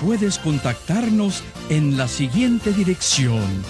[0.00, 3.64] puedes contactarnos en la siguiente dirección.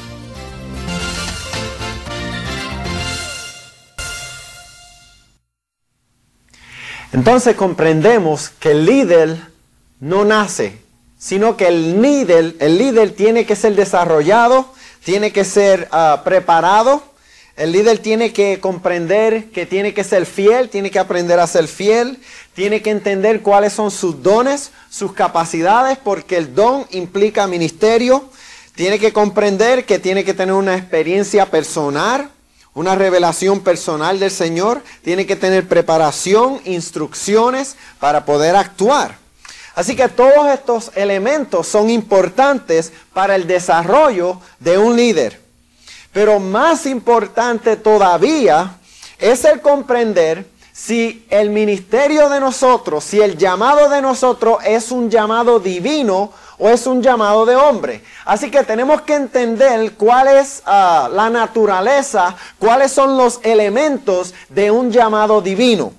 [7.13, 9.37] Entonces comprendemos que el líder
[9.99, 10.79] no nace,
[11.19, 14.73] sino que el líder, el líder tiene que ser desarrollado,
[15.05, 17.03] tiene que ser ah, preparado,
[17.61, 21.69] el líder tiene que comprender que tiene que ser fiel, tiene que aprender a ser
[21.69, 22.19] fiel,
[22.55, 28.25] tiene que entender cuáles son sus dones, sus capacidades, porque el don implica ministerio.
[28.75, 32.31] Tiene que comprender que tiene que tener una experiencia personal,
[32.73, 34.83] una revelación personal del Señor.
[35.05, 39.19] Tiene que tener preparación, instrucciones para poder actuar.
[39.75, 45.50] Así que todos estos elementos son importantes para el desarrollo de un líder.
[46.13, 48.77] Pero más importante todavía
[49.19, 55.11] es el comprender si el ministerio de nosotros, si el llamado de nosotros es un
[55.11, 58.03] llamado divino o es un llamado de hombre.
[58.25, 64.71] Así que tenemos que entender cuál es ah, la naturaleza, cuáles son los elementos de
[64.71, 65.93] un llamado divino.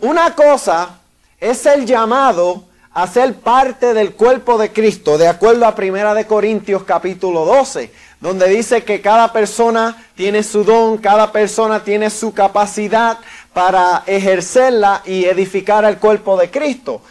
[0.00, 0.98] Una cosa
[1.38, 6.26] es el llamado a ser parte del cuerpo de Cristo, de acuerdo a Primera de
[6.26, 7.90] Corintios capítulo 12,
[8.22, 13.18] donde dice que cada persona tiene su don, cada persona tiene su capacidad
[13.52, 17.02] para ejercerla y edificar el cuerpo de Cristo.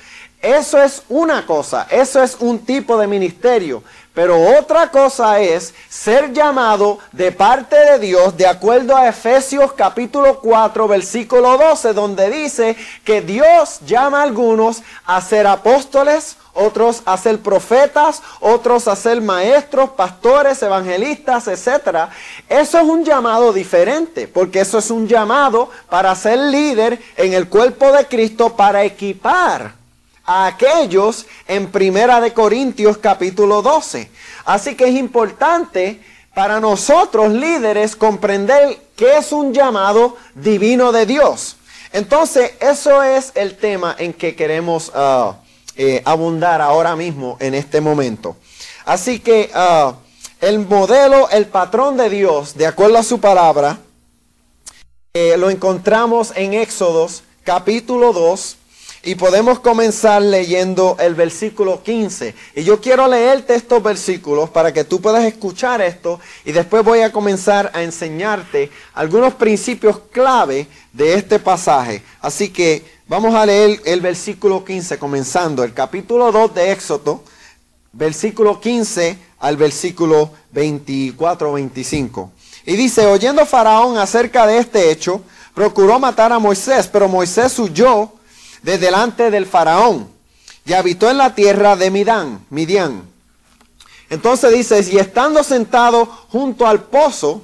[0.42, 3.84] Eso es una cosa, eso es un tipo de ministerio.
[4.14, 10.42] Pero otra cosa es ser llamado de parte de Dios de acuerdo a Efesios capítulo
[10.42, 17.16] 4 versículo 12 donde dice que Dios llama a algunos a ser apóstoles, otros a
[17.16, 22.10] ser profetas, otros a ser maestros, pastores, evangelistas, etc.
[22.50, 27.48] Eso es un llamado diferente, porque eso es un llamado para ser líder en el
[27.48, 29.81] cuerpo de Cristo, para equipar
[30.32, 34.10] a aquellos en Primera de Corintios capítulo 12.
[34.46, 36.00] Así que es importante
[36.34, 41.58] para nosotros líderes comprender que es un llamado divino de Dios.
[41.92, 45.34] Entonces, eso es el tema en que queremos uh,
[45.76, 48.38] eh, abundar ahora mismo en este momento.
[48.86, 49.96] Así que uh,
[50.40, 53.80] el modelo, el patrón de Dios, de acuerdo a su palabra,
[55.14, 58.58] eh, lo encontramos en Éxodos capítulo 2,
[59.04, 62.36] y podemos comenzar leyendo el versículo 15.
[62.56, 67.02] Y yo quiero leerte estos versículos para que tú puedas escuchar esto y después voy
[67.02, 72.04] a comenzar a enseñarte algunos principios clave de este pasaje.
[72.22, 77.24] Así que vamos a leer el versículo 15 comenzando el capítulo 2 de Éxodo,
[77.94, 82.30] versículo 15 al versículo 24-25.
[82.68, 85.24] Y dice, oyendo Faraón acerca de este hecho,
[85.56, 88.12] procuró matar a Moisés, pero Moisés huyó
[88.62, 90.10] de delante del faraón
[90.66, 93.04] y habitó en la tierra de Midán, Midian.
[94.10, 97.42] Entonces dice, y estando sentado junto al pozo,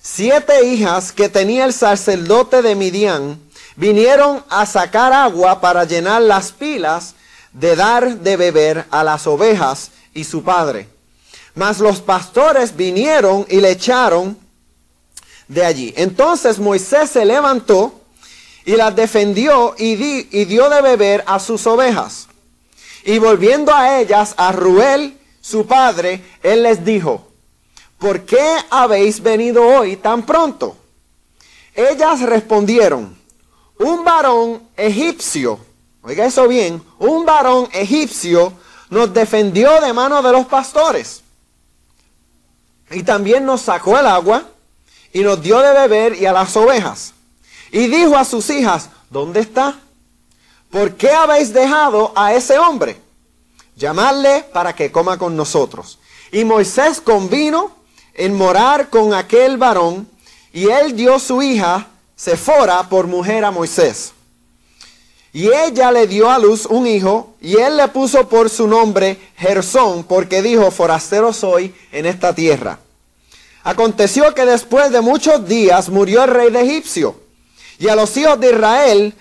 [0.00, 3.40] siete hijas que tenía el sacerdote de Midian
[3.76, 7.14] vinieron a sacar agua para llenar las pilas
[7.52, 10.88] de dar de beber a las ovejas y su padre.
[11.54, 14.38] Mas los pastores vinieron y le echaron
[15.48, 15.94] de allí.
[15.96, 18.00] Entonces Moisés se levantó
[18.66, 19.92] y las defendió y,
[20.36, 22.26] y dio de beber a sus ovejas.
[23.04, 27.28] Y volviendo a ellas, a Ruel, su padre, él les dijo,
[27.98, 30.76] ¿por qué habéis venido hoy tan pronto?
[31.76, 33.16] Ellas respondieron,
[33.78, 35.60] un varón egipcio,
[36.02, 38.52] oiga eso bien, un varón egipcio
[38.90, 41.22] nos defendió de mano de los pastores.
[42.90, 44.42] Y también nos sacó el agua
[45.12, 47.12] y nos dio de beber y a las ovejas.
[47.72, 49.78] Y dijo a sus hijas, ¿dónde está?
[50.70, 53.00] ¿Por qué habéis dejado a ese hombre?
[53.76, 55.98] Llamadle para que coma con nosotros.
[56.32, 57.70] Y Moisés convino
[58.14, 60.08] en morar con aquel varón,
[60.52, 61.86] y él dio su hija
[62.16, 64.12] Sefora por mujer a Moisés.
[65.34, 69.18] Y ella le dio a luz un hijo, y él le puso por su nombre
[69.36, 72.78] Gersón, porque dijo, forastero soy en esta tierra.
[73.62, 77.20] Aconteció que después de muchos días murió el rey de Egipcio,
[77.78, 79.14] y a los hijos de Israel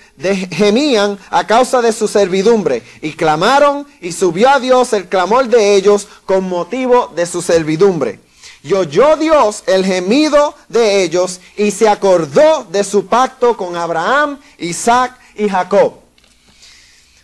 [0.51, 5.75] gemían a causa de su servidumbre, y clamaron, y subió a Dios el clamor de
[5.75, 8.19] ellos con motivo de su servidumbre.
[8.63, 14.39] Y oyó Dios el gemido de ellos, y se acordó de su pacto con Abraham,
[14.57, 15.93] Isaac y Jacob.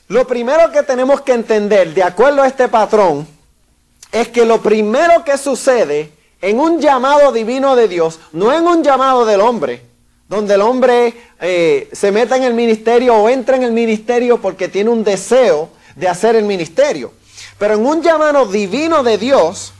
[0.07, 3.25] Lo primero que tenemos que entender, de acuerdo a este patrón,
[4.12, 6.12] es que lo primero que sucede
[6.42, 9.91] en un llamado divino de Dios, no en un llamado del hombre,
[10.31, 14.69] donde el hombre eh, se meta en el ministerio o entra en el ministerio porque
[14.69, 17.12] tiene un deseo de hacer el ministerio.
[17.57, 19.74] Pero en un llamado divino de Dios,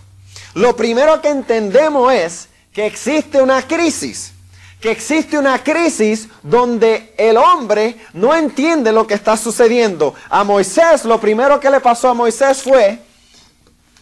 [0.54, 4.34] lo primero que entendemos es que existe una crisis
[4.82, 10.16] que existe una crisis donde el hombre no entiende lo que está sucediendo.
[10.28, 13.00] A Moisés, lo primero que le pasó a Moisés fue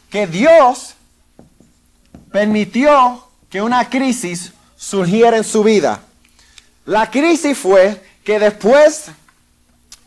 [0.10, 0.96] que Dios
[2.31, 6.01] permitió que una crisis surgiera en su vida.
[6.89, 9.06] La crisis fue que después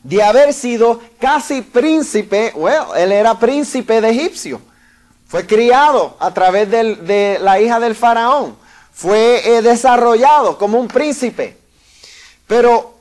[0.02, 4.60] de haber sido casi príncipe, bueno, él era príncipe de Egipcio,
[5.28, 8.56] fue criado a través de la hija del faraón
[8.92, 11.56] fue eh, desarrollado como un príncipe.
[12.48, 12.94] Pero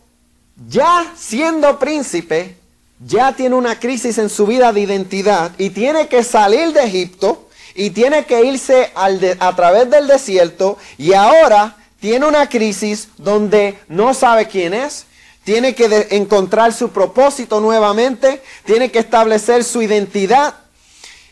[0.68, 2.56] ya siendo príncipe,
[3.04, 7.50] ya tiene una crisis en su vida de identidad y tiene que salir de Egipto
[7.74, 14.14] y tiene que irse a través del desierto y ahora tiene una crisis donde no
[14.16, 15.06] sabe quién es,
[15.44, 20.56] tiene que encontrar su propósito nuevamente, tiene que establecer su identidad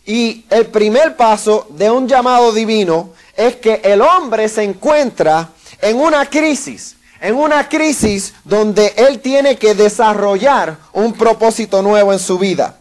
[0.06, 5.50] y el primer paso de un llamado divino es que el hombre se encuentra
[5.82, 12.20] en una crisis, en una crisis donde él tiene que desarrollar un propósito nuevo en
[12.20, 12.78] su vida.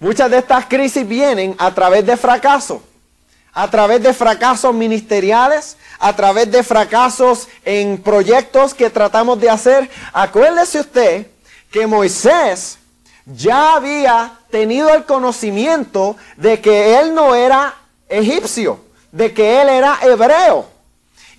[0.00, 2.82] Muchas de estas crisis vienen a través de fracaso,
[3.52, 9.90] a través de fracasos ministeriales, a través de fracasos en proyectos que tratamos de hacer.
[10.12, 11.26] Acuérdese usted
[11.70, 12.78] que Moisés
[13.26, 17.74] ya había tenido el conocimiento de que él no era
[18.08, 20.66] egipcio de que él era hebreo.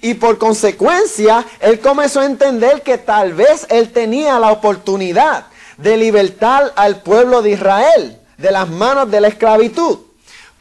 [0.02, 5.46] Y por consecuencia, él comenzó a entender que tal vez él tenía la oportunidad
[5.78, 10.00] de libertar al pueblo de Israel de las manos de la esclavitud.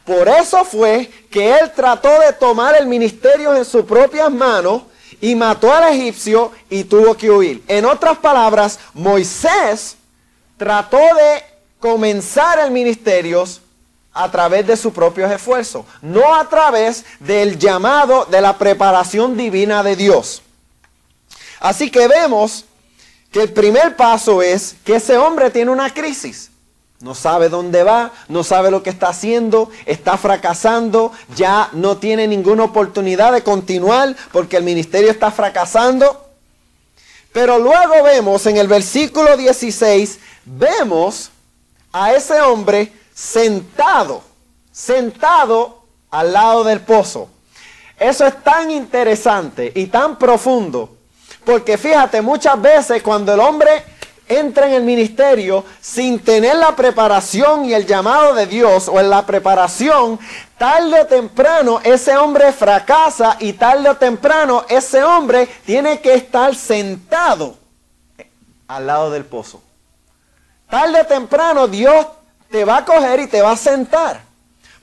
[0.05, 4.83] Por eso fue que él trató de tomar el ministerio en sus propias manos
[5.19, 7.63] y mató al egipcio y tuvo que huir.
[7.67, 9.95] En otras palabras, Moisés
[10.57, 11.43] trató de
[11.79, 13.43] comenzar el ministerio
[14.13, 19.83] a través de sus propios esfuerzos, no a través del llamado de la preparación divina
[19.83, 20.41] de Dios.
[21.59, 22.65] Así que vemos
[23.31, 26.50] que el primer paso es que ese hombre tiene una crisis.
[27.01, 32.27] No sabe dónde va, no sabe lo que está haciendo, está fracasando, ya no tiene
[32.27, 36.29] ninguna oportunidad de continuar porque el ministerio está fracasando.
[37.33, 41.31] Pero luego vemos en el versículo 16, vemos
[41.91, 44.21] a ese hombre sentado,
[44.71, 45.81] sentado
[46.11, 47.29] al lado del pozo.
[47.97, 50.97] Eso es tan interesante y tan profundo,
[51.45, 53.83] porque fíjate, muchas veces cuando el hombre
[54.39, 59.09] entra en el ministerio sin tener la preparación y el llamado de Dios o en
[59.09, 60.19] la preparación,
[60.57, 66.55] tarde o temprano ese hombre fracasa y tarde o temprano ese hombre tiene que estar
[66.55, 67.55] sentado
[68.67, 69.61] al lado del pozo.
[70.69, 72.07] Tarde o temprano Dios
[72.49, 74.30] te va a coger y te va a sentar.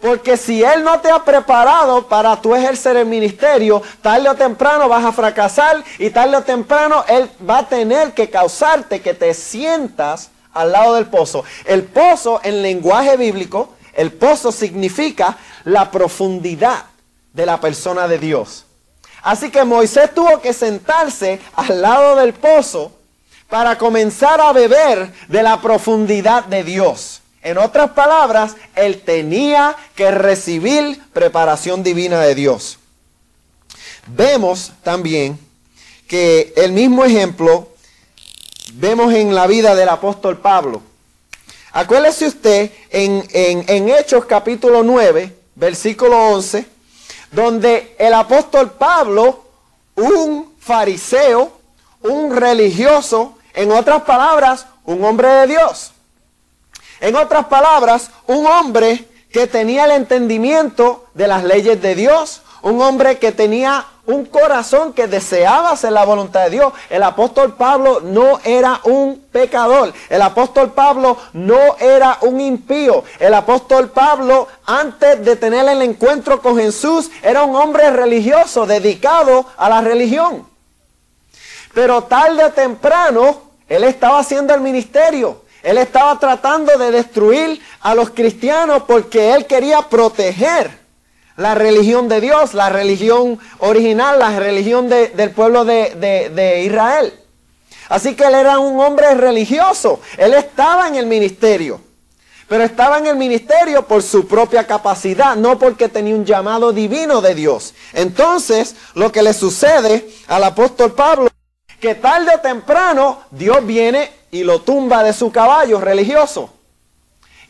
[0.00, 4.88] Porque si Él no te ha preparado para tú ejercer el ministerio, tarde o temprano
[4.88, 9.35] vas a fracasar y tarde o temprano Él va a tener que causarte que te
[9.35, 11.45] sientas al lado del pozo.
[11.64, 16.85] El pozo en lenguaje bíblico, el pozo significa la profundidad
[17.33, 18.67] de la persona de Dios.
[19.23, 22.93] Así que Moisés tuvo que sentarse al lado del pozo
[23.49, 27.21] para comenzar a beber de la profundidad de Dios.
[27.42, 32.78] En otras palabras, él tenía que recibir preparación divina de Dios.
[34.09, 35.38] Vemos también
[36.09, 37.68] que el mismo ejemplo
[38.75, 40.83] vemos en la vida del apóstol Pablo.
[41.73, 46.66] Acuérdese usted en, en Hechos capítulo 9, versículo 11,
[47.30, 49.45] donde el apóstol Pablo,
[49.95, 51.52] un fariseo,
[52.00, 55.92] un religioso, en otras palabras, un hombre de Dios,
[57.00, 62.81] en otras palabras, un hombre que tenía el entendimiento de las leyes de Dios, un
[62.81, 66.73] hombre que tenía un corazón que deseaba hacer la voluntad de Dios.
[66.88, 69.93] El apóstol Pablo no era un pecador.
[70.09, 73.05] El apóstol Pablo no era un impío.
[73.21, 79.45] El apóstol Pablo, antes de tener el encuentro con Jesús, era un hombre religioso dedicado
[79.59, 80.49] a la religión.
[81.75, 85.43] Pero tarde o temprano, él estaba haciendo el ministerio.
[85.62, 90.71] Él estaba tratando de destruir a los cristianos porque él quería proteger
[91.37, 95.95] la religión de Dios, la religión original, la religión del pueblo de,
[96.35, 97.12] de Israel.
[97.88, 101.81] Así que él era un hombre religioso, él estaba en el ministerio,
[102.47, 107.21] pero estaba en el ministerio por su propia capacidad, no porque tenía un llamado divino
[107.21, 107.75] de Dios.
[107.95, 111.31] Entonces, lo que le sucede al apóstol Pablo,
[111.81, 116.51] que tarde o temprano Dios viene y lo tumba de su caballo religioso.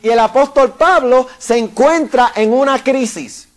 [0.01, 3.49] Y el apóstol Pablo se encuentra en una crisis.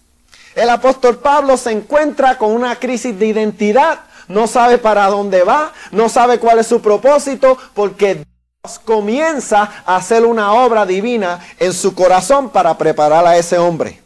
[0.54, 5.72] El apóstol Pablo se encuentra con una crisis de identidad, no sabe para dónde va,
[5.92, 8.24] no sabe cuál es su propósito, porque
[8.64, 14.02] Dios comienza a hacer una obra divina en su corazón para preparar a ese hombre.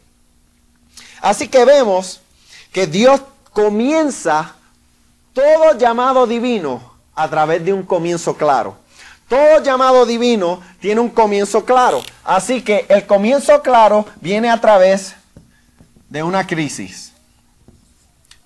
[1.21, 2.21] Así que vemos
[2.71, 3.21] que Dios
[3.51, 4.53] comienza
[5.33, 8.77] todo llamado divino a través de un comienzo claro.
[9.27, 12.01] Todo llamado divino tiene un comienzo claro.
[12.23, 15.15] Así que el comienzo claro viene a través
[16.09, 17.11] de una crisis.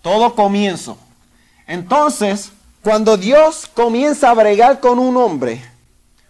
[0.02, 0.98] Todo comienzo.
[1.68, 5.64] Entonces, cuando Dios comienza a bregar con un hombre,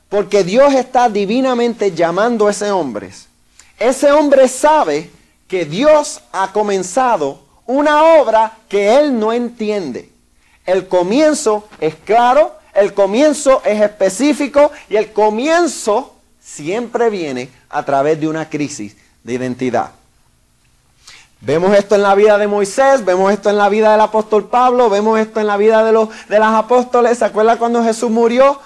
[0.09, 3.11] porque Dios está divinamente llamando a ese hombre,
[3.79, 5.09] ese hombre sabe
[5.47, 10.11] que Dios ha comenzado una obra que él no entiende.
[10.65, 18.19] El comienzo es claro, el comienzo es específico y el comienzo siempre viene a través
[18.19, 19.91] de una crisis de identidad.
[21.41, 24.89] Vemos esto en la vida de Moisés, vemos esto en la vida del apóstol Pablo,
[24.89, 27.17] vemos esto en la vida de, los, de apóstoles.
[27.17, 28.59] ¿Se acuerda cuando Jesús murió?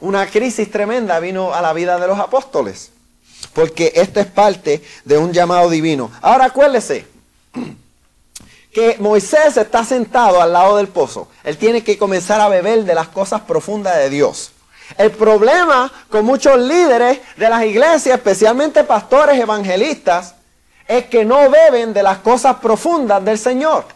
[0.00, 2.90] Una crisis tremenda vino a la vida de los apóstoles.
[3.52, 6.10] Porque esto es parte de un llamado divino.
[6.20, 7.06] Ahora acuérdese
[8.76, 11.28] que Moisés está sentado al lado del pozo.
[11.44, 14.52] Él tiene que comenzar a beber de las cosas profundas de Dios.
[14.98, 20.34] El problema con muchos líderes de las iglesias, especialmente pastores evangelistas,
[20.86, 23.86] es que no beben de las cosas profundas del Señor.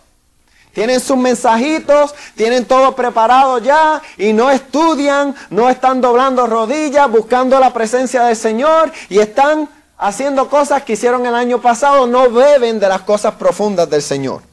[0.72, 7.60] Tienen sus mensajitos, tienen todo preparado ya y no estudian, no están doblando rodillas, buscando
[7.60, 9.68] la presencia del Señor y están
[9.98, 14.48] haciendo cosas que hicieron el año pasado, no beben de las cosas profundas del Señor.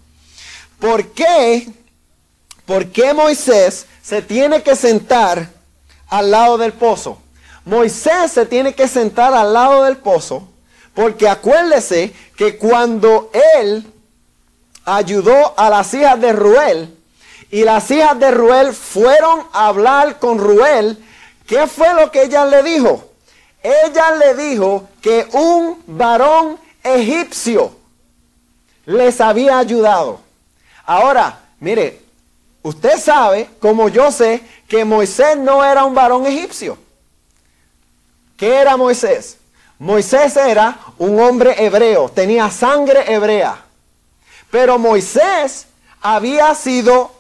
[0.79, 1.67] ¿Por qué?
[2.65, 5.49] ¿Por qué Moisés se tiene que sentar
[6.07, 7.19] al lado del pozo?
[7.65, 10.47] Moisés se tiene que sentar al lado del pozo
[10.93, 13.85] porque acuérdese que cuando él
[14.83, 16.97] ayudó a las hijas de Ruel
[17.51, 20.97] y las hijas de Ruel fueron a hablar con Ruel,
[21.45, 23.11] ¿qué fue lo que ella le dijo?
[23.61, 27.71] Ella le dijo que un varón egipcio
[28.85, 30.26] les había ayudado.
[30.87, 32.01] Ahora, mire,
[32.63, 36.77] usted sabe, como yo sé, que Moisés no era un varón egipcio.
[38.37, 39.37] ¿Qué era Moisés?
[39.79, 43.65] Moisés era un hombre hebreo, tenía sangre hebrea.
[44.49, 45.67] Pero Moisés
[46.01, 47.11] había sido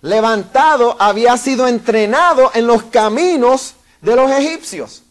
[0.00, 5.02] levantado, había sido entrenado en los caminos de los egipcios.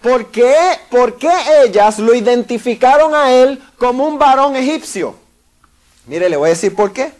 [0.00, 0.56] ¿Por qué,
[0.88, 1.32] ¿Por qué
[1.64, 5.16] ellas lo identificaron a él como un varón egipcio?
[6.06, 7.12] Mire, le voy a decir por qué.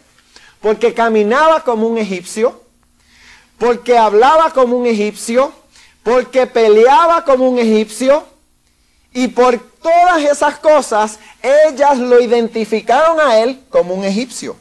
[0.60, 2.62] Porque caminaba como un egipcio,
[3.58, 5.52] porque hablaba como un egipcio,
[6.02, 8.24] porque peleaba como un egipcio,
[9.12, 14.56] y por todas esas cosas, ellas lo identificaron a él como un egipcio.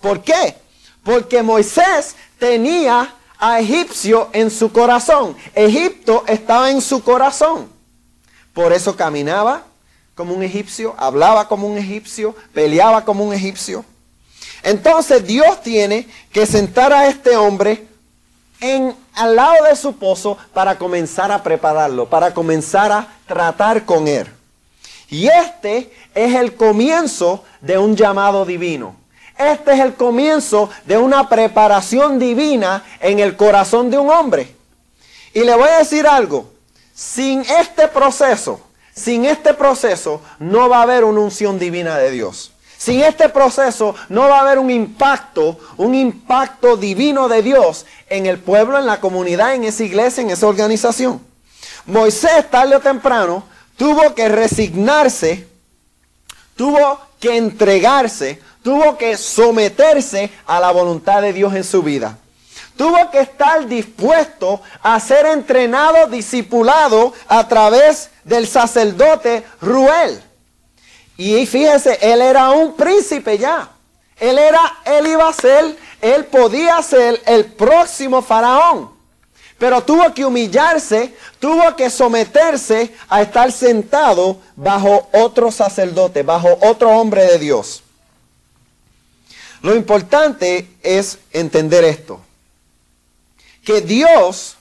[0.00, 0.56] ¿Por qué?
[1.04, 5.36] Porque Moisés tenía a egipcio en su corazón.
[5.54, 7.70] Egipto estaba en su corazón.
[8.52, 9.64] Por eso caminaba
[10.16, 13.84] como un egipcio, hablaba como un egipcio, peleaba como un egipcio.
[14.62, 17.86] Entonces Dios tiene que sentar a este hombre
[18.60, 24.08] en, al lado de su pozo para comenzar a prepararlo, para comenzar a tratar con
[24.08, 24.26] él.
[25.10, 28.96] Y este es el comienzo de un llamado divino.
[29.36, 34.56] Este es el comienzo de una preparación divina en el corazón de un hombre.
[35.34, 36.50] Y le voy a decir algo,
[36.94, 38.65] sin este proceso,
[38.96, 42.50] sin este proceso no va a haber una unción divina de Dios.
[42.78, 48.26] Sin este proceso no va a haber un impacto, un impacto divino de Dios en
[48.26, 51.20] el pueblo, en la comunidad, en esa iglesia, en esa organización.
[51.86, 53.44] Moisés, tarde o temprano,
[53.76, 55.46] tuvo que resignarse,
[56.56, 62.18] tuvo que entregarse, tuvo que someterse a la voluntad de Dios en su vida.
[62.76, 70.22] Tuvo que estar dispuesto a ser entrenado, discipulado a través del sacerdote Ruel.
[71.16, 73.70] Y fíjese, él era un príncipe ya.
[74.18, 78.90] Él era, él iba a ser, él podía ser el próximo faraón.
[79.58, 86.90] Pero tuvo que humillarse, tuvo que someterse a estar sentado bajo otro sacerdote, bajo otro
[86.90, 87.82] hombre de Dios.
[89.62, 92.20] Lo importante es entender esto,
[93.66, 94.56] que Dios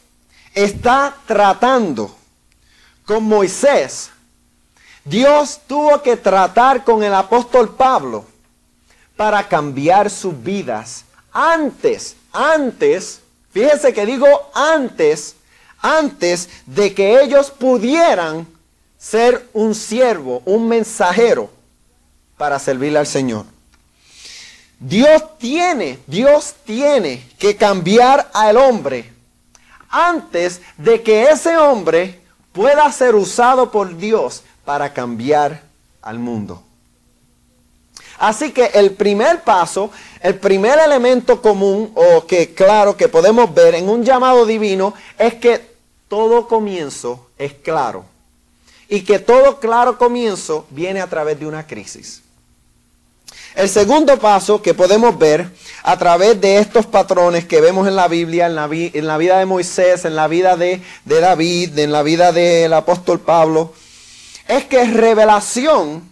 [0.53, 2.13] está tratando
[3.05, 4.11] con Moisés.
[5.05, 8.25] Dios tuvo que tratar con el apóstol Pablo
[9.15, 13.21] para cambiar sus vidas antes, antes
[13.55, 15.37] Fíjense que digo antes,
[15.79, 18.45] antes de que ellos pudieran
[18.97, 21.49] ser un siervo, un mensajero
[22.35, 23.45] para servirle al Señor.
[24.79, 29.11] Dios tiene, Dios tiene que cambiar al hombre
[29.89, 32.19] antes de que ese hombre
[32.51, 35.61] pueda ser usado por Dios para cambiar
[36.01, 36.61] al mundo.
[38.17, 39.91] Así que el primer paso,
[40.21, 45.35] el primer elemento común o que claro que podemos ver en un llamado divino es
[45.35, 45.75] que
[46.07, 48.05] todo comienzo es claro.
[48.87, 52.21] Y que todo claro comienzo viene a través de una crisis.
[53.55, 55.49] El segundo paso que podemos ver
[55.83, 60.03] a través de estos patrones que vemos en la Biblia, en la, vida de Moisés,
[60.03, 63.73] en la vida de, David, en la vida del apóstol Pablo,
[64.49, 66.03] es que revelación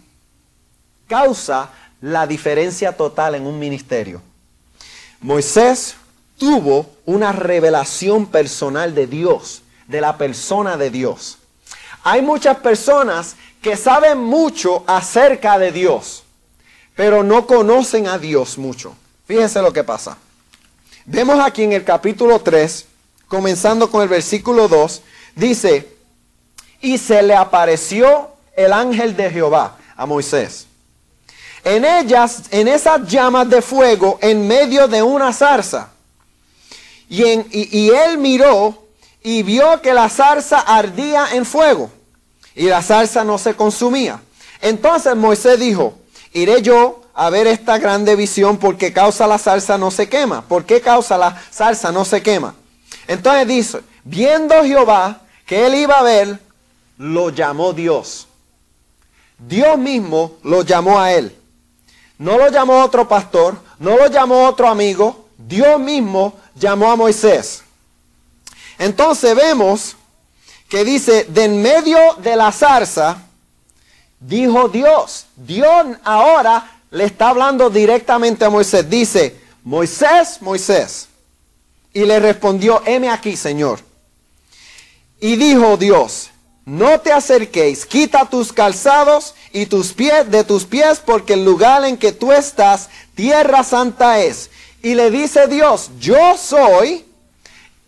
[1.06, 1.70] causa
[2.00, 4.22] la diferencia total en un ministerio.
[5.20, 5.96] Moisés
[6.38, 11.36] tuvo una revelación personal de Dios, de la persona de Dios.
[12.04, 16.23] Hay muchas personas que saben mucho acerca de Dios,
[16.94, 18.94] pero no conocen a Dios mucho.
[19.26, 20.16] Fíjense lo que pasa.
[21.06, 22.86] Vemos aquí en el capítulo 3,
[23.28, 25.02] comenzando con el versículo 2,
[25.34, 25.88] dice,
[26.80, 30.66] y se le apareció el ángel de Jehová a Moisés
[31.64, 35.88] en ellas, en esas llamas de fuego en medio de una zarza.
[37.08, 38.86] Y, y, él miró
[39.22, 41.90] y vio que la zarza ardía en fuego
[42.54, 44.20] y la zarza no se consumía.
[44.60, 45.98] Entonces Moisés dijo,
[46.34, 50.42] iré yo a ver esta grande visión porque causa la zarza no se quema.
[50.42, 52.54] ¿Por qué causa la zarza no se quema?
[53.08, 56.38] Entonces dice, viendo Jehová que él iba a ver,
[56.98, 58.26] lo llamó Dios.
[59.38, 61.34] Dios mismo lo llamó a él.
[62.18, 67.62] No lo llamó otro pastor, no lo llamó otro amigo, Dios mismo llamó a Moisés.
[68.78, 69.96] Entonces vemos
[70.68, 73.18] que dice, de en medio de la zarza,
[74.26, 75.26] dijo Dios.
[75.36, 78.88] Dios ahora le está hablando directamente a Moisés.
[78.88, 81.08] Dice, Moisés, Moisés.
[81.92, 83.80] Y le respondió, heme aquí, Señor.
[85.20, 86.30] Y dijo Dios,
[86.64, 91.84] no te acerquéis, quita tus calzados y tus pies de tus pies, porque el lugar
[91.84, 94.50] en que tú estás, tierra santa es.
[94.82, 97.04] Y le dice Dios, yo soy.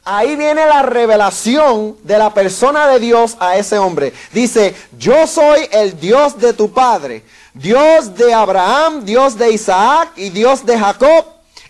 [0.09, 4.13] Ahí viene la revelación de la persona de Dios a ese hombre.
[4.33, 10.31] Dice, yo soy el Dios de tu padre, Dios de Abraham, Dios de Isaac y
[10.31, 11.25] Dios de Jacob.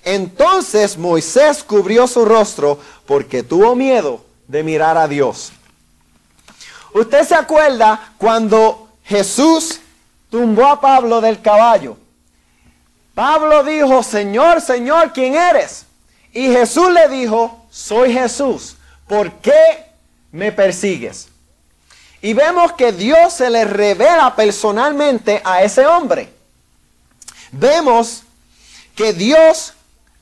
[0.05, 5.51] Entonces Moisés cubrió su rostro porque tuvo miedo de mirar a Dios.
[6.92, 9.81] Usted se acuerda cuando Jesús
[10.29, 11.96] tumbó a Pablo del caballo.
[13.14, 15.87] Pablo dijo, Señor, Señor, ¿quién eres?
[16.35, 18.77] Y Jesús le dijo, soy Jesús.
[19.07, 19.85] ¿Por qué
[20.33, 21.29] me persigues?
[22.23, 26.33] Y vemos que Dios se le revela personalmente a ese hombre.
[27.53, 28.23] Vemos
[28.95, 29.75] que Dios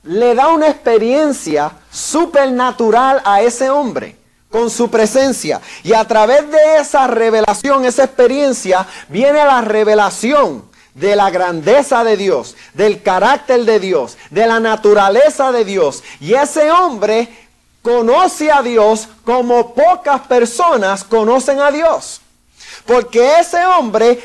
[0.03, 4.17] le da una experiencia supernatural a ese hombre
[4.49, 5.61] con su presencia.
[5.81, 12.17] Y a través de esa revelación, esa experiencia, viene la revelación de la grandeza de
[12.17, 16.03] Dios, del carácter de Dios, de la naturaleza de Dios.
[16.19, 17.44] Y ese hombre
[17.85, 22.19] conoce a Dios como pocas personas conocen a Dios.
[22.87, 24.19] Porque ese hombre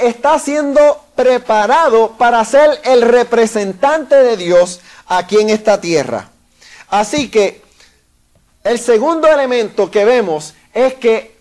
[0.00, 6.30] está siendo preparado para ser el representante de Dios aquí en esta tierra.
[6.88, 7.62] Así que
[8.64, 11.36] el segundo elemento que vemos es que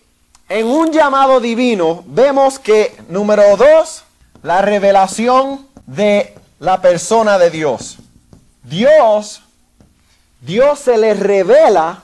[0.49, 4.03] en un llamado divino vemos que, número dos,
[4.43, 7.99] la revelación de la persona de Dios.
[8.63, 9.44] Dios,
[10.45, 12.03] Dios se le revela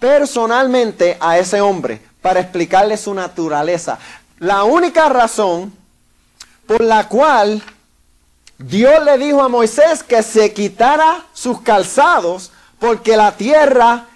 [0.00, 3.98] personalmente a ese hombre para explicarle su naturaleza.
[4.38, 5.72] La única razón
[6.66, 7.62] por la cual
[8.58, 14.06] Dios le dijo a Moisés que se quitara sus calzados porque la tierra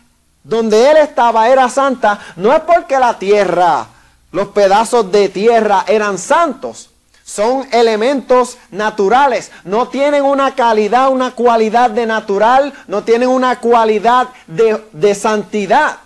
[0.43, 2.19] donde él estaba era santa.
[2.35, 3.87] No es porque la tierra,
[4.33, 6.91] los pedazos de tierra eran santos.
[7.35, 9.51] Son elementos naturales.
[9.65, 12.75] No tienen una calidad, una cualidad de natural.
[12.89, 15.97] No tienen una cualidad de, de santidad.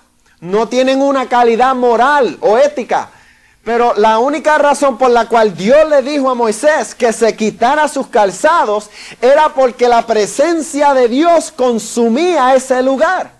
[0.41, 3.09] No tienen una calidad moral o ética.
[3.65, 7.89] Pero la única razón por la cual Dios le dijo a Moisés que se quitara
[7.89, 8.89] sus calzados
[9.21, 13.36] era porque la presencia de Dios consumía ese lugar.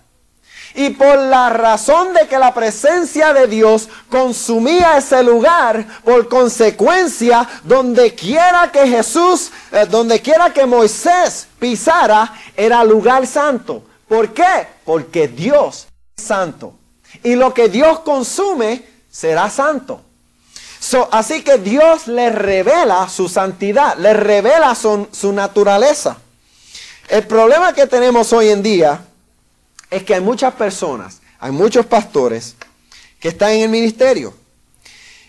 [0.75, 7.47] Y por la razón de que la presencia de Dios consumía ese lugar, por consecuencia,
[7.63, 13.83] donde quiera que Jesús, eh, donde quiera que Moisés pisara, era lugar santo.
[14.07, 14.67] ¿Por qué?
[14.85, 16.73] Porque Dios es santo.
[17.23, 20.01] Y lo que Dios consume será santo
[21.11, 26.17] así que Dios le revela su santidad, le revela su naturaleza.
[27.09, 29.01] El problema que tenemos hoy en día
[29.89, 32.55] es que hay muchas personas, hay muchos pastores
[33.19, 34.33] que están en el ministerio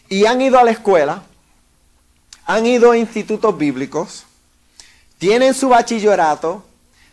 [0.09, 1.23] y han ido a la escuela,
[2.45, 4.25] han ido a institutos bíblicos,
[5.19, 6.65] tienen su bachillerato,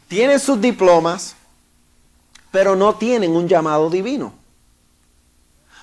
[0.08, 1.36] tienen sus diplomas,
[2.51, 4.34] pero no tienen un llamado divino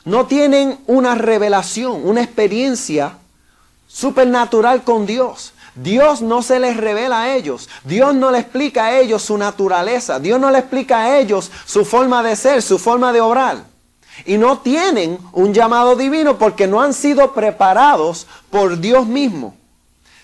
[0.04, 3.18] no tienen una revelación, una experiencia
[3.86, 5.52] supernatural con Dios.
[5.74, 7.68] Dios no se les revela a ellos.
[7.84, 10.18] Dios no le explica a ellos su naturaleza.
[10.20, 13.64] Dios no le explica a ellos su forma de ser, su forma de obrar.
[14.26, 19.56] Y no tienen un llamado divino porque no han sido preparados por Dios mismo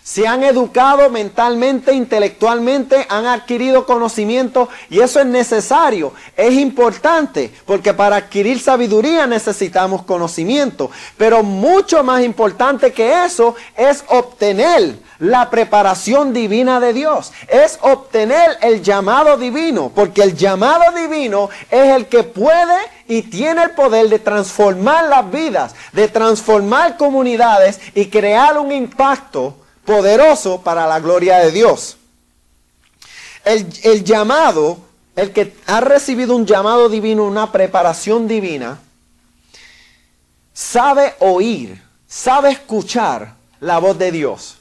[0.08, 7.92] se han educado mentalmente, intelectualmente, han adquirido conocimiento y eso es necesario, es importante, porque
[7.92, 16.32] para adquirir sabiduría necesitamos conocimiento, pero mucho más importante que eso es obtener la preparación
[16.32, 22.22] divina de Dios, es obtener el llamado divino, porque el llamado divino es el que
[22.22, 28.72] puede y tiene el poder de transformar las vidas, de transformar comunidades y crear un
[28.72, 29.54] impacto
[29.88, 31.96] poderoso para la gloria de Dios.
[33.42, 34.76] El, llamado,
[35.16, 38.78] el que ha recibido un llamado divino, una preparación divina,
[40.52, 44.58] sabe oír, sabe escuchar la voz de Dios.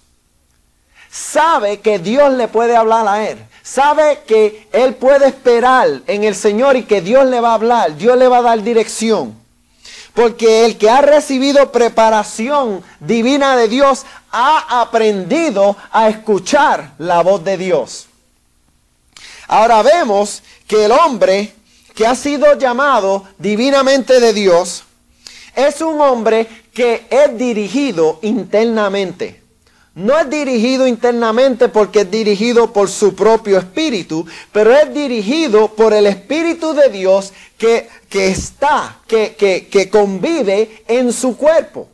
[1.11, 3.37] Sabe que Dios le puede hablar a él.
[3.61, 7.97] Sabe que él puede esperar en el Señor y que Dios le va a hablar.
[7.97, 9.37] Dios le va a dar dirección.
[10.17, 17.43] Porque el que ha recibido preparación divina de Dios ha aprendido a escuchar la voz
[17.43, 18.07] de Dios.
[19.47, 21.53] Ahora vemos que el hombre
[21.93, 24.85] que ha sido llamado divinamente de Dios
[25.55, 29.43] es un hombre que es dirigido internamente.
[29.97, 35.91] No es dirigido internamente porque es dirigido por su propio espíritu, pero es dirigido por
[35.91, 39.35] el Espíritu de Dios que, está, que,
[39.71, 41.87] que convive en su cuerpo.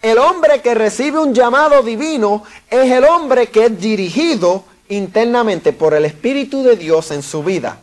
[0.00, 5.92] El hombre que recibe un llamado divino es el hombre que es dirigido internamente por
[5.92, 7.82] el Espíritu de Dios en su vida.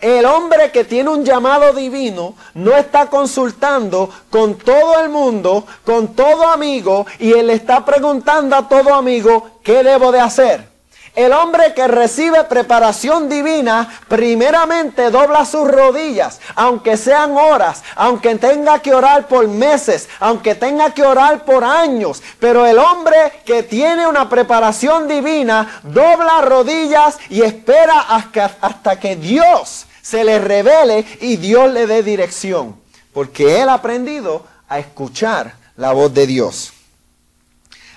[0.00, 6.14] El hombre que tiene un llamado divino no está consultando con todo el mundo, con
[6.14, 10.73] todo amigo, y él está preguntando a todo amigo, ¿qué debo de hacer?
[11.14, 18.80] El hombre que recibe preparación divina, primeramente dobla sus rodillas, aunque sean horas, aunque tenga
[18.80, 22.20] que orar por meses, aunque tenga que orar por años.
[22.40, 29.86] Pero el hombre que tiene una preparación divina, dobla rodillas y espera hasta, que Dios
[30.02, 32.74] se le revele y Dios le dé dirección.
[33.12, 36.72] Porque él ha aprendido a escuchar la voz de Dios.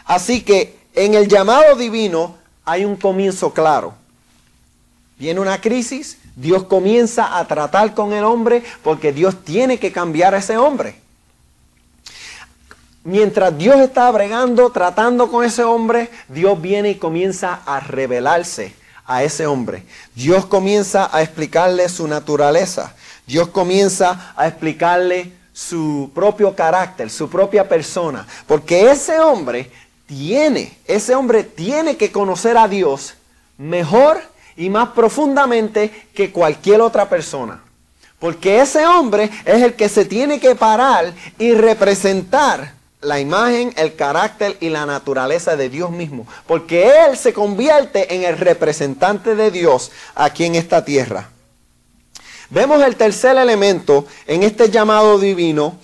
[0.06, 2.36] Así que en el llamado divino
[2.67, 3.95] hay un comienzo claro.
[5.17, 10.36] Viene una crisis, Dios comienza a tratar con el hombre porque Dios tiene que cambiar
[10.36, 11.01] a ese hombre.
[13.06, 18.75] Mientras Dios está bregando, tratando con ese hombre, Dios viene y comienza a revelarse
[19.06, 19.86] a ese hombre.
[20.13, 22.93] Dios comienza a explicarle su naturaleza.
[23.25, 28.27] Dios comienza a explicarle su propio carácter, su propia persona.
[28.45, 29.71] Porque ese hombre
[30.08, 33.13] tiene, ese hombre tiene que conocer a Dios
[33.58, 34.22] mejor
[34.56, 37.62] y más profundamente que cualquier otra persona.
[38.17, 43.96] Porque ese hombre es el que se tiene que parar y representar la imagen, el
[43.96, 46.26] carácter y la naturaleza de Dios mismo.
[46.48, 51.30] Porque Él se convierte en el representante de Dios aquí en esta tierra.
[52.50, 55.78] Vemos el tercer elemento en este llamado divino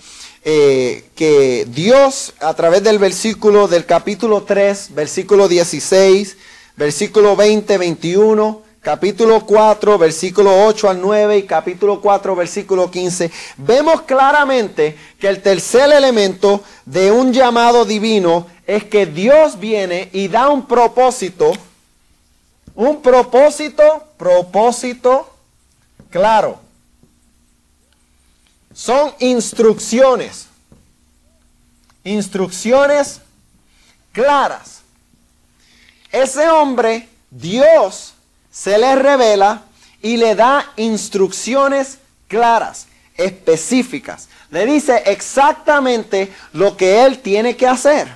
[0.44, 6.36] eh, que Dios a través del versículo del capítulo 3, versículo 16
[6.76, 14.02] versículo 20, 21, capítulo 4, versículo 8 al 9 y capítulo 4, versículo 15, vemos
[14.02, 20.48] claramente que el tercer elemento de un llamado divino es que Dios viene y da
[20.48, 21.52] un propósito,
[22.74, 25.30] un propósito, propósito
[26.10, 26.63] claro.
[28.74, 30.48] Son instrucciones,
[32.02, 33.20] instrucciones
[34.12, 34.82] claras.
[36.10, 38.14] Ese hombre, Dios,
[38.50, 39.62] se le revela
[40.02, 44.28] y le da instrucciones claras, específicas.
[44.50, 48.08] Le dice exactamente lo que él tiene que hacer.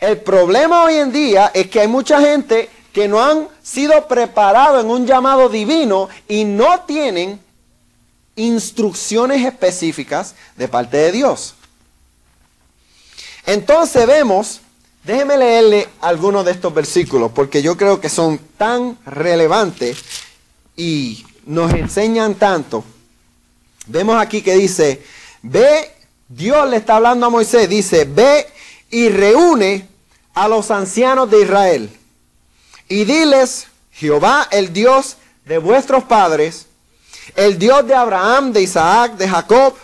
[0.00, 4.82] El problema hoy en día es que hay mucha gente que no han sido preparados
[4.82, 7.38] en un llamado divino y no tienen
[8.36, 11.54] instrucciones específicas de parte de Dios.
[13.46, 14.60] Entonces vemos
[15.06, 19.98] Déjeme leerle algunos de estos versículos porque yo creo que son tan relevantes
[20.74, 22.84] y nos enseñan tanto.
[23.86, 25.00] Vemos aquí que dice,
[25.42, 25.92] ve,
[26.28, 28.48] Dios le está hablando a Moisés, dice, ve
[28.90, 29.86] y reúne
[30.34, 31.96] a los ancianos de Israel
[32.88, 36.66] y diles, Jehová el Dios de vuestros padres,
[37.34, 39.74] el Dios de Abraham, de Isaac, de Jacob,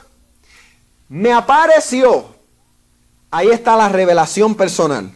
[1.08, 2.32] me apareció
[3.34, 5.10] Ahí está la revelación personal.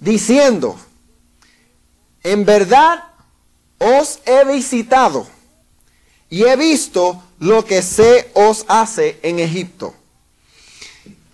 [0.00, 0.76] Diciendo,
[2.24, 3.04] en verdad
[3.78, 5.24] os he visitado
[6.28, 9.94] y he visto lo que se os hace en Egipto.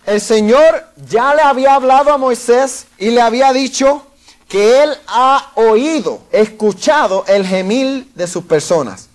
[0.05, 4.05] El Señor ya le había hablado a Moisés y le había dicho
[4.47, 9.09] que él ha oído, escuchado el gemil de sus personas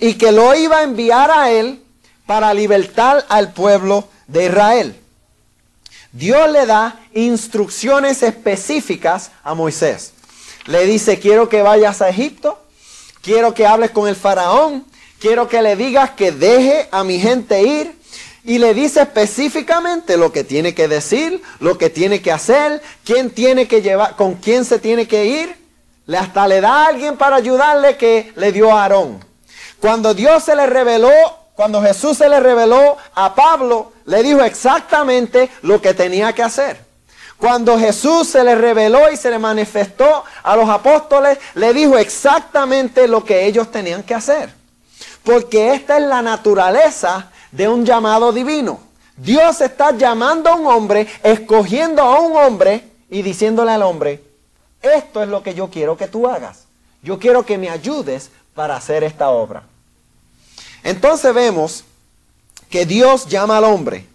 [0.00, 1.82] y que lo iba a enviar a él
[2.26, 5.00] para libertar al pueblo de Israel.
[6.12, 10.12] Dios le da instrucciones específicas a Moisés.
[10.66, 12.58] Le dice, quiero que vayas a Egipto,
[13.20, 14.84] quiero que hables con el faraón,
[15.18, 17.98] quiero que le digas que deje a mi gente ir.
[18.44, 23.30] Y le dice específicamente lo que tiene que decir, lo que tiene que hacer, quién
[23.30, 25.56] tiene que llevar, con quién se tiene que ir.
[26.06, 29.24] Le hasta le da a alguien para ayudarle que le dio a Aarón.
[29.84, 31.10] Cuando Dios se le reveló
[31.54, 36.82] cuando Jesús se le reveló a Pablo, le dijo exactamente lo que tenía que hacer.
[37.36, 43.06] Cuando Jesús se le reveló y se le manifestó a los apóstoles, le dijo exactamente
[43.06, 44.54] lo que ellos tenían que hacer.
[45.22, 48.80] Porque esta es la naturaleza de un llamado divino.
[49.18, 54.24] Dios está llamando a un hombre, escogiendo a un hombre y diciéndole al hombre,
[54.80, 56.64] esto es lo que yo quiero que tú hagas.
[57.02, 59.64] Yo quiero que me ayudes para hacer esta obra.
[60.84, 61.82] Entonces vemos
[62.68, 64.06] que Dios llama al hombre.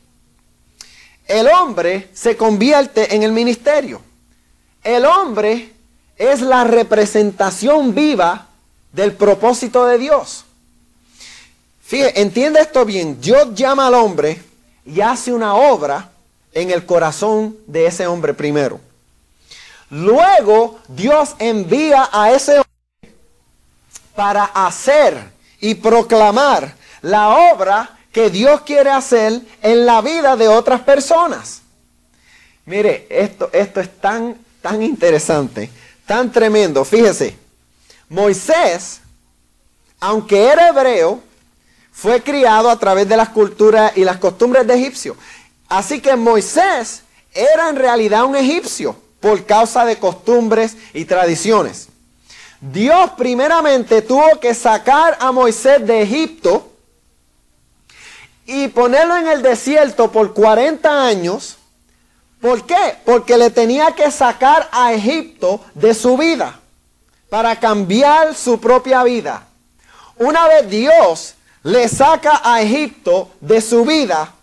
[1.28, 4.02] El hombre se convierte en el ministerio.
[4.84, 5.74] El hombre
[6.16, 8.48] es la representación viva
[8.94, 10.46] del propósito de Dios.
[11.82, 13.20] Fíjate, entiende esto bien.
[13.20, 14.42] Dios llama al hombre
[14.86, 16.12] y hace una obra
[16.54, 18.80] en el corazón de ese hombre primero.
[19.90, 23.16] Luego Dios envía a ese hombre
[24.16, 30.82] para hacer y proclamar la obra que Dios quiere hacer en la vida de otras
[30.82, 31.62] personas.
[32.66, 35.70] Mire, esto, esto es tan, tan interesante,
[36.06, 36.84] tan tremendo.
[36.86, 37.36] Fíjese,
[38.10, 39.02] Moisés,
[40.00, 41.22] aunque era hebreo,
[41.92, 45.18] fue criado a través de las culturas y las costumbres de egipcio.
[45.68, 51.90] Así que Moisés era en realidad un egipcio por causa de costumbres y tradiciones.
[52.62, 56.70] Dios primeramente tuvo que sacar a Moisés de Egipto
[58.46, 61.58] y ponerlo en el desierto por 40 años.
[62.42, 62.98] ¿Por qué?
[63.06, 66.60] Porque le tenía que sacar a Egipto de su vida
[67.30, 69.46] para cambiar su propia vida.
[70.18, 74.34] Una vez Dios le saca a Egipto de su vida,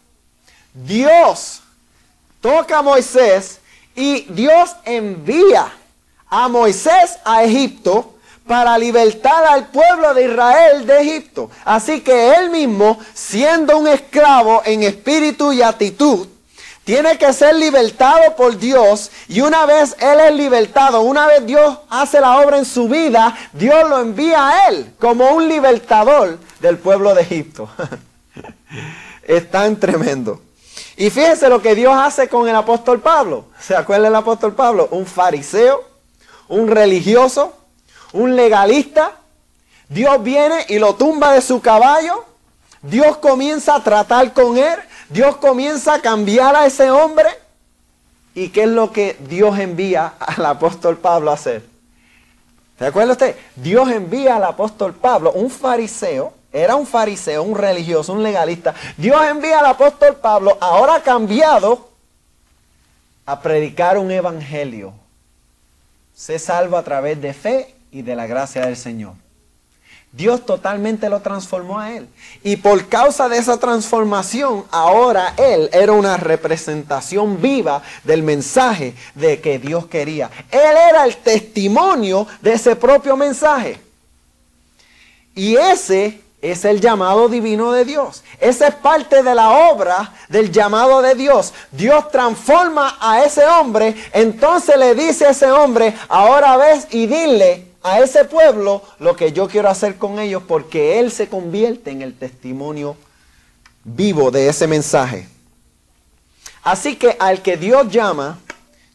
[0.73, 1.61] Dios
[2.41, 3.59] toca a Moisés
[3.95, 5.71] y Dios envía
[6.29, 8.15] a Moisés a Egipto
[8.47, 11.51] para libertar al pueblo de Israel de Egipto.
[11.65, 16.29] Así que él mismo, siendo un esclavo en espíritu y actitud,
[16.87, 21.79] tiene que ser libertado por Dios y una vez Él es libertado, una vez Dios
[21.91, 26.79] hace la obra en su vida, Dios lo envía a Él como un libertador del
[26.79, 27.69] pueblo de Egipto.
[29.25, 30.41] es tan tremendo.
[30.97, 33.47] Y fíjese lo que Dios hace con el apóstol Pablo.
[33.61, 34.87] ¿Se acuerda el apóstol Pablo?
[34.93, 35.96] Un fariseo
[36.49, 37.55] un religioso,
[38.13, 39.13] un legalista.
[39.89, 42.25] Dios viene y lo tumba de su caballo.
[42.83, 44.79] Dios comienza a tratar con él.
[45.09, 47.29] Dios comienza a cambiar a ese hombre.
[48.35, 51.65] ¿Y qué es lo que Dios envía al apóstol Pablo a hacer?
[52.79, 53.37] ¿Se acuerda usted?
[53.55, 58.75] Dios envía al apóstol Pablo, un fariseo, era un fariseo, un religioso, un legalista.
[58.99, 61.89] Dios envía al apóstol Pablo, ahora cambiado,
[63.25, 64.93] a predicar un evangelio.
[66.17, 69.13] Se salva a través de fe y de la gracia del Señor.
[70.13, 72.09] Dios totalmente lo transformó a él.
[72.43, 79.43] Y por causa de esa transformación, ahora él era una representación viva del mensaje de
[79.43, 80.31] que Dios quería.
[80.51, 83.79] Él era el testimonio de ese propio mensaje.
[85.35, 88.23] Y ese es el llamado divino de Dios.
[88.41, 91.53] Esa es parte de la obra del llamado de Dios.
[91.73, 97.67] Dios transforma a ese hombre, entonces le dice a ese hombre, ahora ves y dile
[97.83, 102.03] a ese pueblo lo que yo quiero hacer con ellos porque Él se convierte en
[102.03, 102.97] el testimonio
[103.85, 105.29] vivo de ese mensaje.
[106.63, 108.39] Así que al que Dios llama,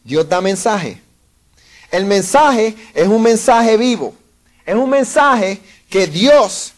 [0.04, 1.00] Dios da mensaje.
[1.90, 4.14] El mensaje es un mensaje vivo.
[4.64, 6.72] Es un mensaje que Dios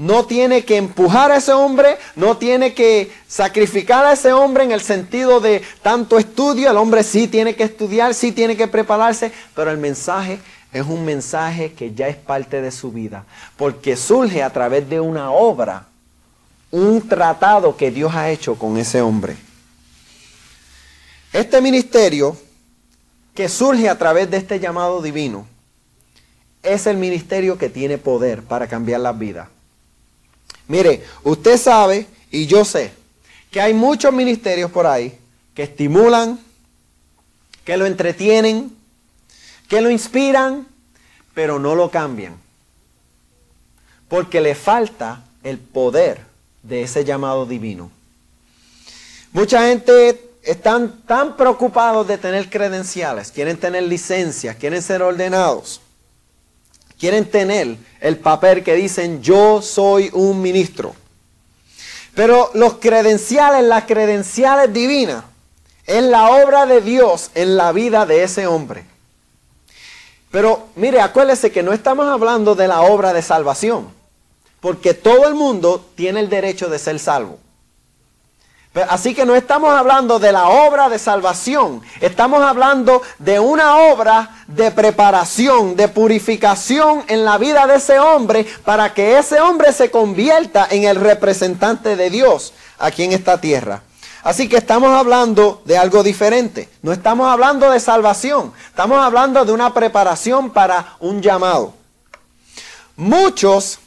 [0.00, 4.72] no tiene que empujar a ese hombre, no tiene que sacrificar a ese hombre en
[4.72, 6.70] el sentido de tanto estudio.
[6.70, 10.38] El hombre sí tiene que estudiar, sí tiene que prepararse, pero el mensaje
[10.72, 13.26] es un mensaje que ya es parte de su vida,
[13.58, 15.86] porque surge a través de una obra,
[16.70, 19.36] un tratado que Dios ha hecho con ese hombre.
[21.30, 22.38] Este ministerio
[23.34, 25.46] que surge a través de este llamado divino
[26.62, 29.48] es el ministerio que tiene poder para cambiar las vidas.
[30.70, 32.92] Mire, usted sabe y yo sé
[33.50, 35.18] que hay muchos ministerios por ahí
[35.52, 36.38] que estimulan,
[37.64, 38.72] que lo entretienen,
[39.68, 40.68] que lo inspiran,
[41.34, 42.36] pero no lo cambian.
[44.06, 46.20] Porque le falta el poder
[46.62, 47.90] de ese llamado divino.
[49.32, 55.80] Mucha gente están tan preocupados de tener credenciales, quieren tener licencias, quieren ser ordenados,
[57.00, 60.94] quieren tener el papel que dicen yo soy un ministro.
[62.14, 65.24] Pero los credenciales, las credenciales divinas,
[65.86, 68.84] es la obra de Dios en la vida de ese hombre.
[70.30, 73.88] Pero mire, acuérdese que no estamos hablando de la obra de salvación,
[74.60, 77.38] porque todo el mundo tiene el derecho de ser salvo.
[78.88, 84.44] Así que no estamos hablando de la obra de salvación, estamos hablando de una obra
[84.46, 89.90] de preparación, de purificación en la vida de ese hombre para que ese hombre se
[89.90, 93.82] convierta en el representante de Dios aquí en esta tierra.
[94.22, 96.68] Así que estamos hablando de algo diferente.
[96.82, 98.52] No estamos hablando de salvación.
[98.68, 101.74] Estamos hablando de una preparación para un llamado.
[102.96, 103.78] Muchos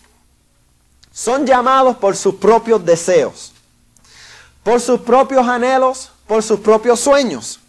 [1.11, 3.52] son llamados por sus propios deseos,
[4.63, 7.59] por sus propios anhelos, por sus propios sueños.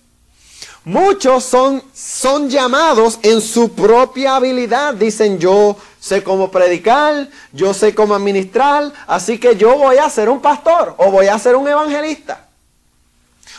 [0.85, 4.95] Muchos son, son llamados en su propia habilidad.
[4.95, 10.29] Dicen yo sé cómo predicar, yo sé cómo administrar, así que yo voy a ser
[10.29, 12.49] un pastor o voy a ser un evangelista.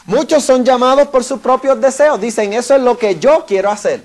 [0.06, 2.21] Muchos son llamados por sus propios deseos.
[2.21, 4.04] Dicen, eso es lo que yo quiero hacer.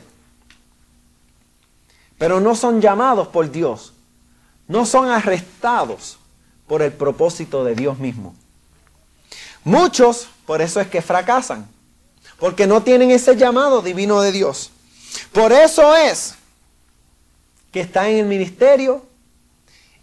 [2.16, 3.93] Pero no son llamados por Dios.
[4.66, 6.19] No son arrestados
[6.66, 8.35] por el propósito de Dios mismo.
[9.64, 11.68] Muchos, por eso es que fracasan.
[12.38, 14.70] Porque no tienen ese llamado divino de Dios.
[15.33, 16.35] Por eso es
[17.73, 19.05] que están en el ministerio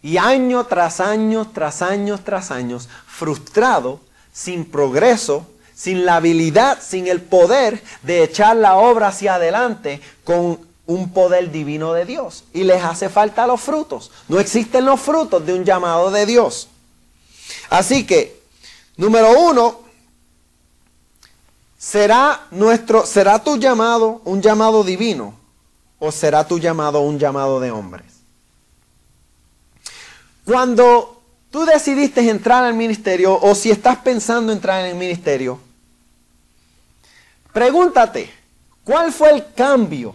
[0.02, 4.00] y año tras año, tras año, tras años, frustrado,
[4.32, 10.60] sin progreso, sin la habilidad, sin el poder de echar la obra hacia adelante con
[10.86, 12.46] un poder divino de Dios.
[12.54, 14.12] Y les hace falta los frutos.
[14.28, 16.70] No existen los frutos de un llamado de Dios.
[17.70, 18.37] Así que,
[18.98, 19.80] número uno,
[21.78, 25.34] ¿será, nuestro, ¿será tu llamado un llamado divino
[26.00, 28.06] o será tu llamado un llamado de hombres?
[30.44, 35.60] Cuando tú decidiste entrar al ministerio o si estás pensando entrar en el ministerio,
[37.58, 38.32] Pregúntate,
[38.84, 40.14] ¿cuál fue el cambio?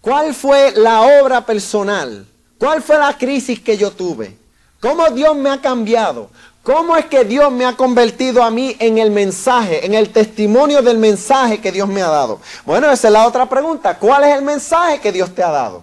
[0.00, 2.24] ¿Cuál fue la obra personal?
[2.56, 4.38] ¿Cuál fue la crisis que yo tuve?
[4.78, 6.30] ¿Cómo Dios me ha cambiado?
[6.68, 10.82] ¿Cómo es que Dios me ha convertido a mí en el mensaje, en el testimonio
[10.82, 12.42] del mensaje que Dios me ha dado?
[12.66, 13.98] Bueno, esa es la otra pregunta.
[13.98, 15.82] ¿Cuál es el mensaje que Dios te ha dado?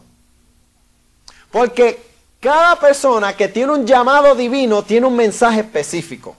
[1.49, 2.03] Porque
[2.39, 6.35] cada persona que tiene un llamado divino tiene un mensaje específico.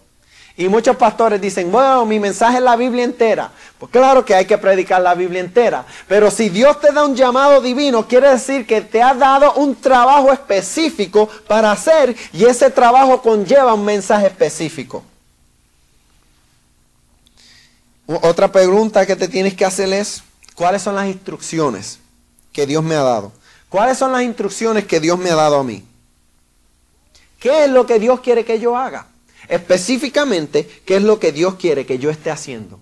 [0.59, 3.50] Y muchos pastores dicen, bueno, mi mensaje es la Biblia entera.
[3.78, 5.84] Pues claro que hay que predicar la Biblia entera.
[6.09, 9.74] Pero si Dios te da un llamado divino, quiere decir que te ha dado un
[9.76, 15.04] trabajo específico para hacer y ese trabajo conlleva un mensaje específico.
[18.07, 20.22] Otra pregunta que te tienes que hacer es,
[20.54, 21.98] ¿cuáles son las instrucciones
[22.52, 23.30] que Dios me ha dado?
[23.68, 25.84] ¿Cuáles son las instrucciones que Dios me ha dado a mí?
[27.38, 29.09] ¿Qué es lo que Dios quiere que yo haga?
[29.49, 32.80] Específicamente, ¿qué es lo que Dios quiere que yo esté haciendo?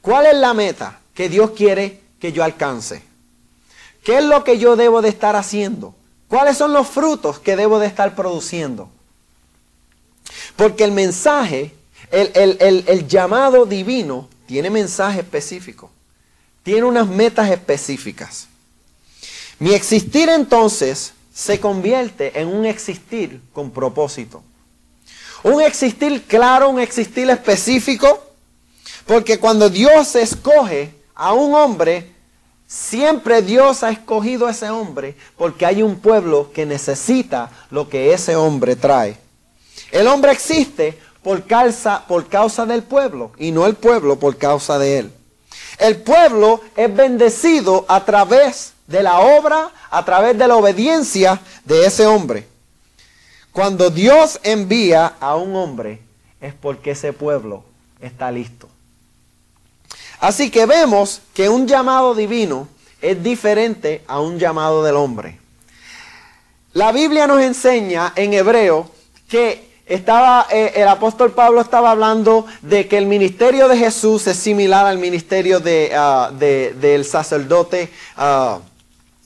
[0.00, 3.02] ¿Cuál es la meta que Dios quiere que yo alcance?
[4.04, 5.94] ¿Qué es lo que yo debo de estar haciendo?
[6.28, 8.90] ¿Cuáles son los frutos que debo de estar produciendo?
[10.56, 11.74] Porque el mensaje,
[12.10, 15.90] el, llamado divino, tiene mensaje específico.
[16.62, 18.48] Tiene unas metas específicas.
[19.58, 24.42] Mi existir entonces se convierte en un existir con propósito.
[25.44, 28.18] Un existir claro, un existir específico,
[29.06, 32.14] porque cuando Dios escoge a un hombre,
[32.66, 38.14] siempre Dios ha escogido a ese hombre porque hay un pueblo que necesita lo que
[38.14, 39.18] ese hombre trae.
[39.92, 44.78] El hombre existe por causa, por causa del pueblo y no el pueblo por causa
[44.78, 45.12] de él.
[45.78, 51.84] El pueblo es bendecido a través de la obra, a través de la obediencia de
[51.84, 52.53] ese hombre.
[53.54, 56.00] Cuando Dios envía a un hombre
[56.40, 57.62] es porque ese pueblo
[58.00, 58.68] está listo.
[60.18, 62.66] Así que vemos que un llamado divino
[63.00, 65.38] es diferente a un llamado del hombre.
[66.72, 68.90] La Biblia nos enseña en hebreo
[69.28, 74.36] que estaba, eh, el apóstol Pablo estaba hablando de que el ministerio de Jesús es
[74.36, 75.62] similar al ministerio
[75.94, 77.88] ah, del sacerdote,
[78.18, 78.58] uh,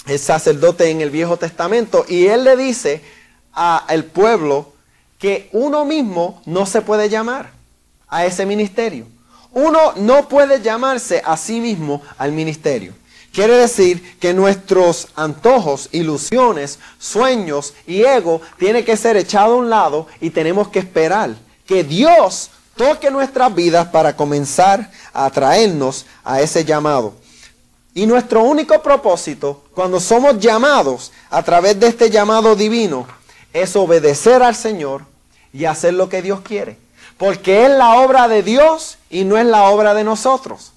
[0.07, 2.05] el sacerdote en el Viejo Testamento.
[2.07, 3.16] Y él le dice
[3.59, 4.73] al pueblo
[5.19, 7.51] que uno mismo no se puede llamar
[8.09, 9.07] a ese ministerio.
[9.53, 12.95] Uno no puede llamarse a sí mismo al ministerio.
[13.33, 19.71] Quiere decir que nuestros antojos, ilusiones, sueños y ego tiene que ser echado a un
[19.71, 21.35] lado y tenemos que esperar
[21.67, 27.15] que Dios toque nuestras vidas para comenzar a atraernos a ese llamado.
[27.95, 33.07] Y nuestro único propósito, cuando somos llamados a través de este llamado divino,
[33.53, 35.03] es obedecer al Señor
[35.53, 36.78] y hacer lo que Dios quiere.
[37.16, 40.72] Porque es la obra de Dios y no es la obra de nosotros.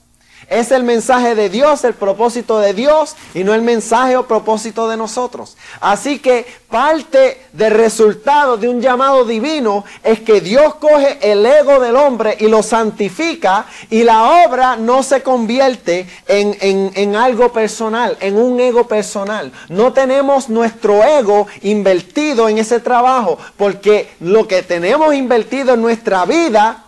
[0.51, 4.89] Es el mensaje de Dios, el propósito de Dios y no el mensaje o propósito
[4.89, 5.55] de nosotros.
[5.79, 11.79] Así que parte del resultado de un llamado divino es que Dios coge el ego
[11.79, 16.57] del hombre y lo santifica y la obra no se convierte en,
[16.95, 19.53] en algo personal, en un ego personal.
[19.69, 26.25] No tenemos nuestro ego invertido en ese trabajo porque lo que tenemos invertido en nuestra
[26.25, 26.87] vida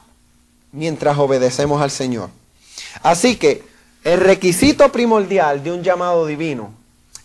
[0.73, 2.42] mientras obedecemos al Señor.
[3.01, 3.63] Así que
[4.03, 6.73] el requisito primordial de un llamado divino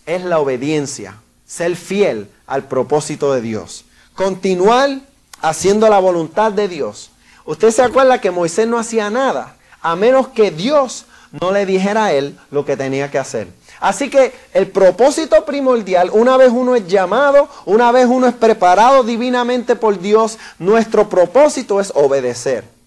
[0.05, 1.15] es la obediencia,
[1.45, 4.99] ser fiel al propósito de Dios, continuar
[5.41, 7.11] haciendo la voluntad de Dios.
[7.45, 11.05] Usted se acuerda que Moisés no hacía nada a menos que Dios
[11.39, 13.47] no le dijera a él lo que tenía que hacer.
[13.79, 19.03] Así que el propósito primordial, una vez uno es llamado, una vez uno es preparado
[19.03, 22.78] divinamente por Dios, nuestro propósito es obedecer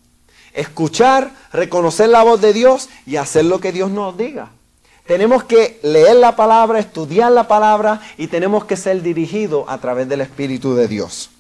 [0.54, 4.50] escuchar, reconocer la voz de Dios y hacer lo que Dios nos diga.
[5.06, 10.08] Tenemos que leer la palabra, estudiar la palabra y tenemos que ser dirigidos a través
[10.08, 11.30] del Espíritu de Dios.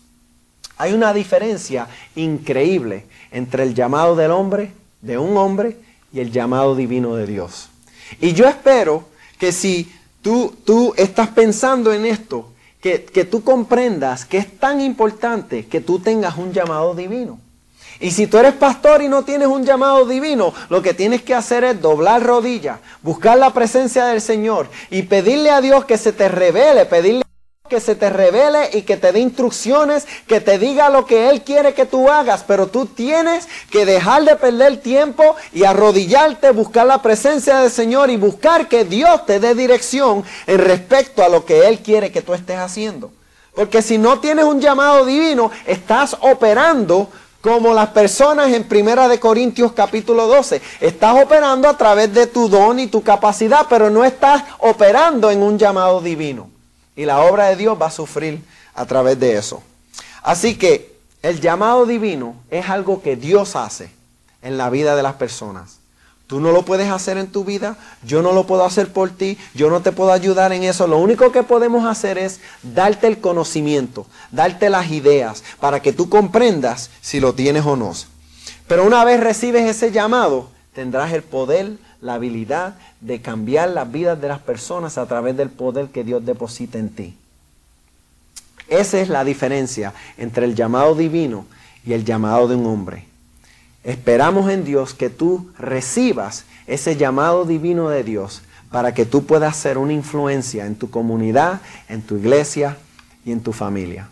[0.78, 1.86] Hay una diferencia
[2.16, 5.76] increíble entre el llamado del hombre, de un hombre,
[6.12, 7.68] y el llamado divino de Dios.
[8.20, 9.08] Y yo espero
[9.38, 9.90] que si
[10.20, 12.50] tú, tú estás pensando en esto,
[12.80, 17.38] que, que tú comprendas que es tan importante que tú tengas un llamado divino.
[18.00, 21.34] Y si tú eres pastor y no tienes un llamado divino, lo que tienes que
[21.34, 26.12] hacer es doblar rodillas, buscar la presencia del Señor y pedirle a Dios que se
[26.12, 27.22] te revele, pedirle
[27.72, 31.40] que se te revele y que te dé instrucciones, que te diga lo que Él
[31.40, 36.86] quiere que tú hagas, pero tú tienes que dejar de perder tiempo y arrodillarte, buscar
[36.86, 41.46] la presencia del Señor y buscar que Dios te dé dirección en respecto a lo
[41.46, 43.10] que Él quiere que tú estés haciendo.
[43.54, 47.08] Porque si no tienes un llamado divino, estás operando
[47.42, 50.62] como las personas en Primera de Corintios capítulo 12.
[50.80, 55.42] Estás operando a través de tu don y tu capacidad, pero no estás operando en
[55.42, 56.48] un llamado divino.
[56.94, 58.40] Y la obra de Dios va a sufrir
[58.74, 59.62] a través de eso.
[60.22, 63.90] Así que el llamado divino es algo que Dios hace
[64.40, 65.81] en la vida de las personas.
[66.32, 67.76] Tú no lo puedes hacer en tu vida,
[68.06, 70.86] yo no lo puedo hacer por ti, yo no te puedo ayudar en eso.
[70.86, 76.08] Lo único que podemos hacer es darte el conocimiento, darte las ideas para que tú
[76.08, 77.92] comprendas si lo tienes o no.
[78.66, 84.18] Pero una vez recibes ese llamado, tendrás el poder, la habilidad de cambiar las vidas
[84.18, 87.14] de las personas a través del poder que Dios deposita en ti.
[88.68, 91.44] Esa es la diferencia entre el llamado divino
[91.84, 93.11] y el llamado de un hombre.
[93.84, 99.56] Esperamos en Dios que tú recibas ese llamado divino de Dios para que tú puedas
[99.56, 102.78] ser una influencia en tu comunidad, en tu iglesia
[103.24, 104.08] y en tu familia.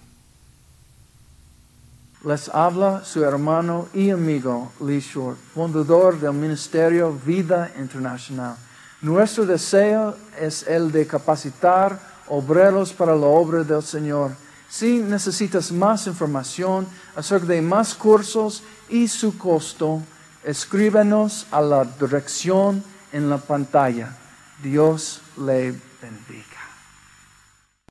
[2.22, 8.56] Les habla su hermano y amigo Lee Short, fundador del Ministerio Vida Internacional.
[9.00, 11.98] Nuestro deseo es el de capacitar
[12.28, 14.32] obreros para la obra del Señor.
[14.70, 20.00] Si necesitas más información acerca de más cursos y su costo,
[20.44, 24.16] escríbenos a la dirección en la pantalla.
[24.62, 26.49] Dios le bendiga.